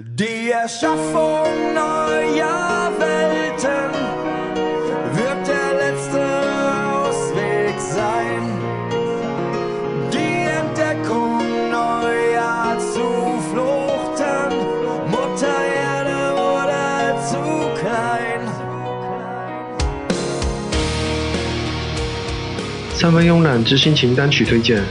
[0.00, 3.92] Die Erschaffung neuer Welten
[5.14, 6.22] wird der letzte
[6.92, 8.42] Ausweg sein.
[10.12, 14.52] Die Entdeckung neuer Zufluchten,
[15.10, 15.58] Mutter
[15.94, 17.42] Erde wurde zu
[17.80, 18.42] klein.
[22.94, 24.82] 三分慵懒之心情单曲推荐，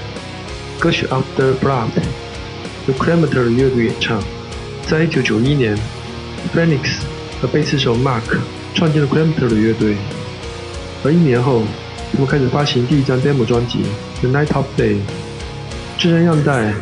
[0.80, 1.90] 歌曲《After Blood》
[2.88, 4.20] 由 Cremator 乐队演唱。
[4.91, 5.79] 在1991年
[6.53, 6.99] ，Phoenix
[7.41, 8.23] 和贝斯手 Mark
[8.75, 9.95] 创建了 Cremator 乐队，
[11.05, 11.63] 而一年后，
[12.13, 13.85] 他们开始发行第一张 demo 专辑
[14.21, 14.95] 《The Night of Day》。
[15.97, 16.75] 这张样带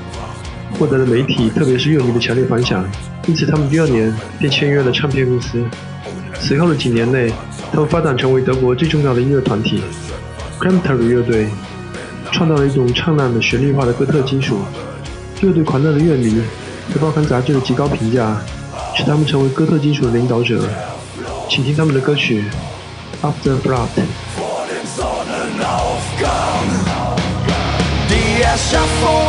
[0.78, 2.82] 获得了媒体特别是乐迷的强烈反响，
[3.26, 5.62] 因此他们第二年便签约了唱片公司。
[6.40, 7.30] 随后的几年内，
[7.70, 9.82] 他们发展成为德国最重要的音乐团体
[10.58, 11.46] Cremator 乐队，
[12.32, 14.60] 创造了一种灿烂的旋律化的哥特金属。
[15.42, 16.40] 乐队狂热的乐迷。
[16.90, 18.36] 对报刊杂志的极高评价，
[18.96, 20.62] 使他们成为哥特金属的领导者。
[21.48, 22.44] 请听他们的歌曲
[23.26, 23.88] 《After Blood》。
[28.10, 29.27] Weiten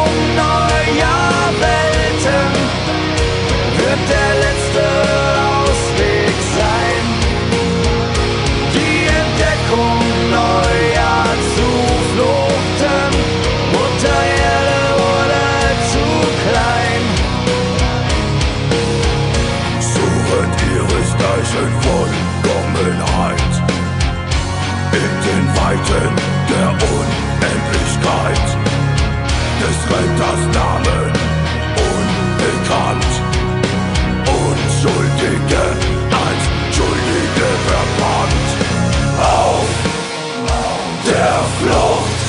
[41.58, 42.20] Flucht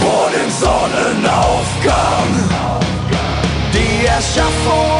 [0.00, 2.30] vor dem Sonnenaufgang.
[3.72, 4.98] Die Erschaffung